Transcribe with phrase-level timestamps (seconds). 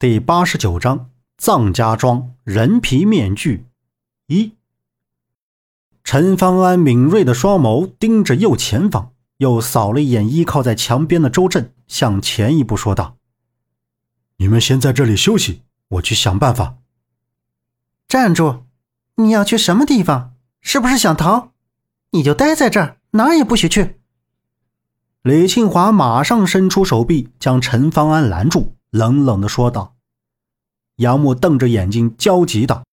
[0.00, 3.66] 第八十九章藏家庄人皮面具
[4.28, 4.52] 一。
[6.04, 13.16] 陈方安敏锐的双眸盯着右前方，又扫了一眼依靠在墙边的周震，向前一步说道
[14.38, 16.76] ：“你们先在这里休息，我去想办法。”
[18.06, 18.62] 站住！
[19.16, 20.34] 你要去什么地方？
[20.60, 21.48] 是不是想逃？
[22.12, 23.96] 你就待在这儿，哪儿也不许去。
[25.22, 28.76] 李庆华马上伸出手臂，将陈方安拦住。
[28.90, 29.96] 冷冷的说道
[30.96, 32.84] ：“杨木瞪着眼睛，焦急道：‘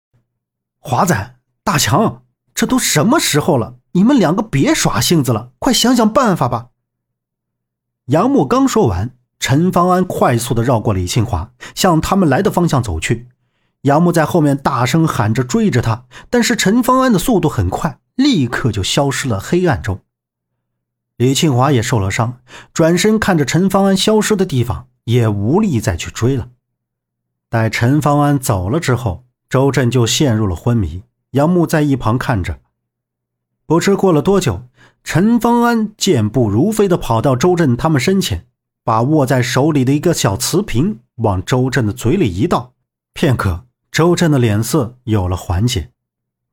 [0.79, 3.75] 华仔，大强，这都什么时候了？
[3.93, 6.67] 你们两个别耍性子了，快想想办法吧！’”
[8.07, 13.29] 杨木刚说完，陈方安快速的绕过李庆华，向他们来的方向走去。
[13.81, 20.01] 杨木在后面大声喊着追着他，但是陈方安的速度很快，立刻就消失了黑暗中。
[21.17, 22.39] 李庆华也受了伤，
[22.73, 24.87] 转身看着陈方安消失的地方。
[25.05, 26.49] 也无力再去追了。
[27.49, 31.03] 待陈方安走了之后，周震就陷入了昏迷。
[31.31, 32.59] 杨木在一旁看着。
[33.65, 34.63] 不知过了多久，
[35.03, 38.45] 陈方安健步如飞地跑到周震他们身前，
[38.83, 42.73] 把握在手里的一个小瓷瓶往周震的嘴里一倒。
[43.13, 45.89] 片刻，周震的脸色有了缓解。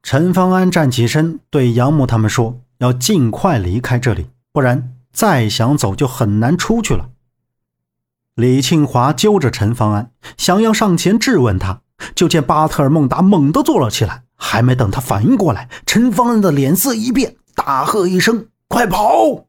[0.02, 7.10] 陈方安站起身，对杨木他们说：“要尽快离开这里，不然再想走就很难出去了。”
[8.34, 11.82] 李庆华揪着陈方安，想要上前质问他，
[12.14, 14.22] 就见巴特尔孟达猛地坐了起来。
[14.36, 19.44] 还没等他反应过来，陈方安的脸色一变，大喝一声：“快跑！”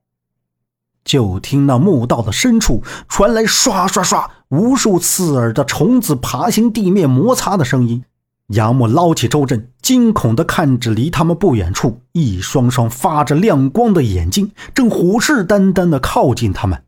[1.04, 8.04] 就听那墓道的深处传来刷刷刷无数刺耳的虫子爬行地面摩擦的声音。
[8.48, 16.84] 杨木捞起周震，惊恐地看着离他们不远处一双双发着亮光的眼睛，正虎视眈眈地靠近他们。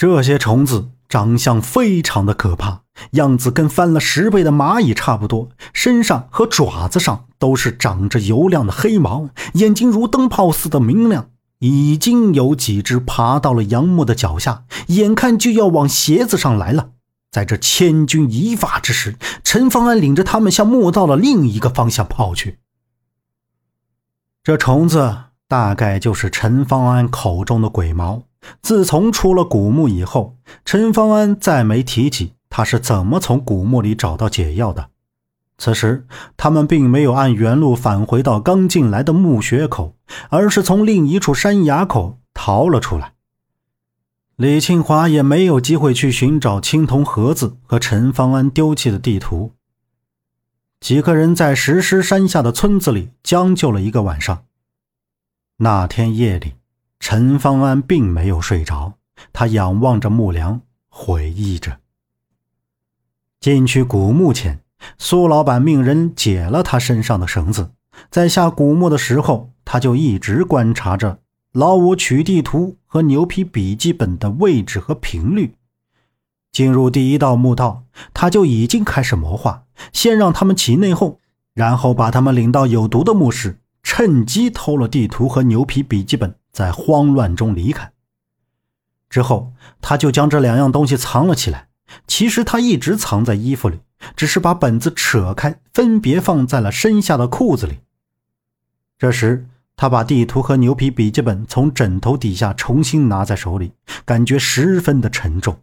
[0.00, 11.28] 这些虫子长相非常的可怕，样子跟翻了十倍的蚂蚁差不多，身上和爪子上都是长着油亮的黑毛，眼睛如灯泡似的明亮。
[11.58, 16.92] 已经有几只爬到了杨木的脚下，眼看就要往鞋子上来了。
[17.30, 22.58] 在这千钧一发之时，陈方安领着他们向墓道的另一个方向跑去。
[24.42, 28.22] 这虫子大概就是陈方安口中的鬼毛。
[28.62, 34.90] 自从出了古墓以后，陈方安再没提起他是怎么从古墓里找到解药的。
[35.58, 36.06] 此时，
[36.38, 39.94] 他们并没有按原路返回到刚进来的墓穴口，
[40.30, 43.12] 而是从另一处山崖口逃了出来。
[44.36, 49.52] 李庆华也没有机会去寻找青铜盒子和陈方安丢弃的地图。
[50.80, 54.44] 几个人在石狮山下的村子里将就了一个晚上。
[55.58, 56.54] 那天夜里。
[57.00, 58.94] 陈方安并没有睡着，
[59.32, 61.78] 他仰望着木梁，回忆着。
[63.40, 64.60] 进去古墓前，
[64.98, 67.70] 苏老板命人解了他身上的绳子，
[68.10, 71.20] 在下古墓的时候，他就一直观察着
[71.52, 75.54] 老五取地图和牛皮笔记本的位置和频率。
[76.52, 81.16] 进入第一道墓道，他就已经开始谋划，先让他们起内讧，
[81.54, 83.58] 然后把他们领到有毒的墓室，
[84.00, 86.34] 趁机偷了地图和牛皮笔记本。
[86.50, 87.92] 在慌乱中离开
[89.10, 89.52] 之后，
[89.82, 91.68] 他就将这两样东西藏了起来。
[92.06, 93.80] 其实他一直藏在衣服里，
[94.16, 97.80] 只是把本子扯开，分别放在了身下的裤子里。
[98.96, 99.46] 这时，
[99.76, 103.72] 他把地图和牛皮笔记本从枕头底下重新拿在手里，
[104.06, 105.60] 感觉十分的沉重。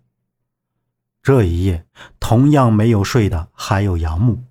[1.23, 1.85] 这一夜，
[2.19, 4.43] 同样没有睡的还有杨木。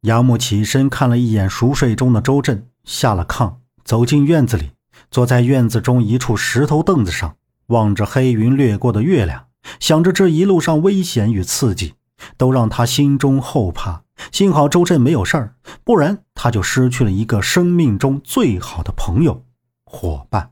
[0.00, 4.72] 杨木起身看了一眼熟睡中的周震，下了炕，走进院子里。
[5.12, 7.36] 坐在院子中一处石头凳子上，
[7.66, 9.46] 望着黑云掠过的月亮，
[9.78, 11.94] 想着这一路上危险与刺激，
[12.36, 14.02] 都让他心中后怕。
[14.32, 19.44] 幸好周震没有事儿，不然他就失去了一个生命中最好的朋友、
[19.84, 20.50] 伙伴。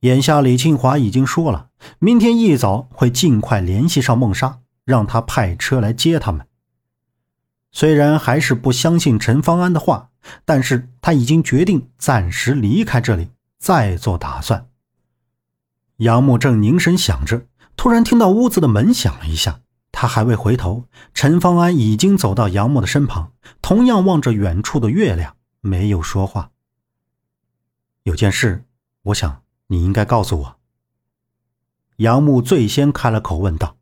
[0.00, 1.68] 眼下李庆华已经说了，
[1.98, 6.46] 明天一早会尽快联系上孟莎，让他派车来接他们。
[7.70, 10.09] 虽然还是不相信陈方安的话。
[10.44, 14.68] 但是他已经决定暂时离开这里，再做打算。
[15.96, 17.46] 杨木正凝神想着，
[17.76, 19.60] 突然听到屋子的门响了一下，
[19.92, 26.50] 他还未回头，陈方安已经走到杨木的身旁，同样望着远处的月亮，没有说话。
[28.04, 28.64] 有件事，
[29.02, 30.56] 我想你应该告诉我。
[31.96, 33.76] 杨木最先开了口问道。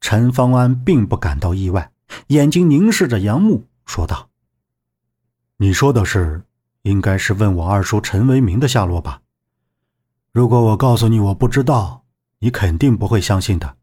[0.00, 1.90] 陈方安并不感到意外，
[2.28, 4.27] 眼睛凝视着杨木，说道。
[5.60, 6.44] 你说的是，
[6.82, 9.22] 应该是问我二叔陈为民的下落吧？
[10.30, 12.04] 如果我告诉你我不知道，
[12.38, 13.76] 你肯定不会相信的。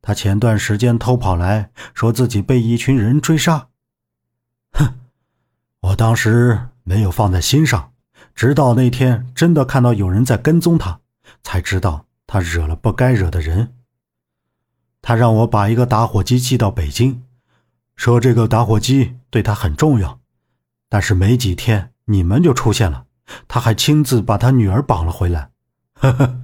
[0.00, 3.66] 他前段时间偷跑来说自己被一群人追杀。
[4.70, 4.94] 哼，
[5.80, 7.92] 我当时没有放在心上，
[8.32, 11.00] 直到那天真的看到有人在跟踪他，
[11.42, 13.74] 才知道他惹了不该惹的人。
[15.02, 17.24] 他让我把一个打火机寄到北京，
[17.96, 20.20] 说这个打火机对他很重要。
[20.88, 23.06] 但是没几天，你们就出现了，
[23.48, 25.50] 他还亲自把他女儿绑了回来。
[25.94, 26.42] 呵呵。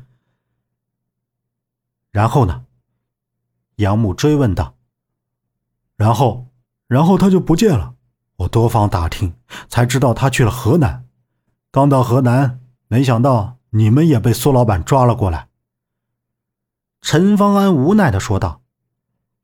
[2.10, 2.64] 然后呢？
[3.76, 4.76] 杨木追问道。
[5.96, 6.48] 然后，
[6.86, 7.94] 然后他就不见了。
[8.36, 9.34] 我多方打听，
[9.68, 11.06] 才知道他去了河南。
[11.70, 15.48] 刚到河南，没想到你们也被苏老板抓了过来。
[17.00, 18.62] 陈方安无奈的说道：“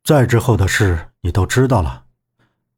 [0.05, 2.05] 再之后的事你都知道了，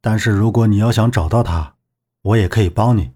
[0.00, 1.74] 但是如果你要想找到他，
[2.22, 3.12] 我也可以帮你。”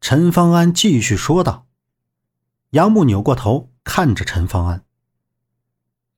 [0.00, 1.66] 陈方安继续说道。
[2.70, 4.84] 杨木扭过头看着陈方安。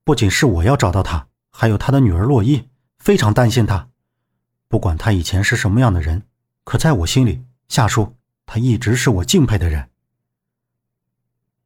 [0.03, 2.69] 不仅是我要找到他，还有他的女儿洛伊，
[2.99, 3.91] 非常担心他。
[4.67, 6.25] 不管他以前是什么样的人，
[6.65, 8.17] 可在我心里，夏叔
[8.47, 9.91] 他一直是我敬佩的人。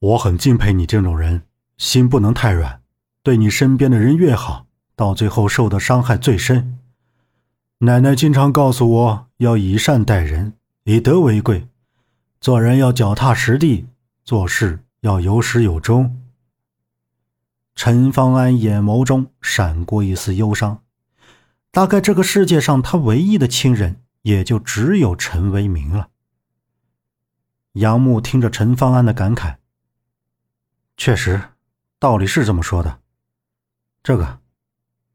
[0.01, 1.47] 我很敬佩你这种人，
[1.79, 2.83] 心不能太软，
[3.23, 6.81] 对你身边的人越好，到最后受的伤害最深。
[7.85, 10.53] 奶奶经常告诉我要以善待人，
[10.85, 11.67] 以德为贵，
[12.41, 13.89] 做人要脚踏实地，
[14.25, 16.17] 做事要有始有终。
[17.75, 20.85] 陈方安眼眸中闪过一丝忧伤，
[21.73, 26.11] 大概这个世界上他唯一的亲人也就只有陈为民了。
[27.73, 29.57] 杨木听着陈方安的感慨，
[30.97, 31.49] 确实，
[31.99, 33.01] 道理是这么说的。
[34.05, 34.39] 这个，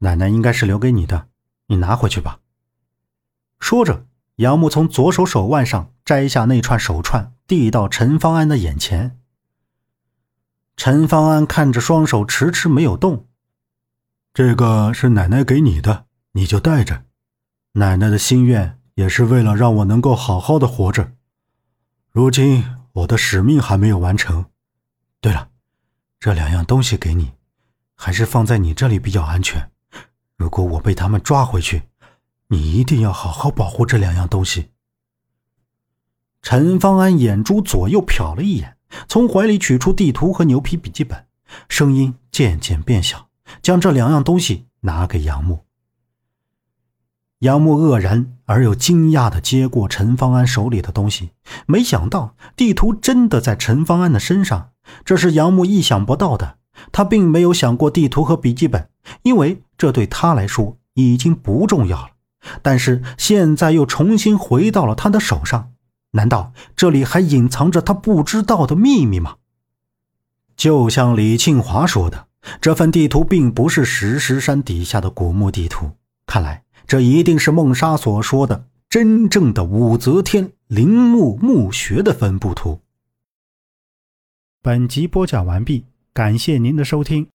[0.00, 1.28] 奶奶应该是留给你的，
[1.68, 2.40] 你拿回去吧。
[3.60, 4.06] 说着，
[4.36, 9.18] 杨木从左手手腕上摘下那串手串，递到陈方安的眼前。
[10.76, 13.26] 陈方安看着双手迟迟没有动，
[14.32, 17.04] 这个是奶奶给你的，你就带着。
[17.72, 21.12] 奶奶的心愿也是为了让我能够好好的活着。
[22.12, 24.46] 如今我的使命还没有完成。
[25.20, 25.48] 对了，
[26.20, 27.32] 这两样东西给你，
[27.96, 29.70] 还是放在你这里比较安全。
[30.36, 31.82] 如果我被他们抓回去，
[32.48, 34.70] 你一定要好好保护这两样东西。
[36.42, 38.74] 陈方安眼珠左右瞟了一眼。
[39.06, 41.26] 从怀里取出地图和牛皮笔记本，
[41.68, 43.28] 声音渐渐变小，
[43.60, 45.66] 将这两样东西拿给杨木。
[47.40, 51.32] 杨木愕然而又惊讶的接过陈方安手里的东西，
[51.66, 54.70] 没想到地图真的在陈方安的身上，
[55.04, 56.56] 这是杨木意想不到的。
[56.90, 58.88] 他并没有想过地图和笔记本，
[59.22, 62.10] 因为这对他来说已经不重要了。
[62.62, 65.72] 但是现在又重新回到了他的手上。
[66.12, 69.36] 难道这里还隐藏着他不知道的秘密吗？
[70.56, 72.26] 就像李庆华说的，
[72.60, 75.90] 这份地图并不是石狮山底下的古墓地图。
[76.26, 82.80] 看来，这一定是孟莎所说的真正的武则天陵墓墓穴的分布图。
[84.62, 85.84] 本集播讲完毕，
[86.14, 87.26] 感谢您的收听。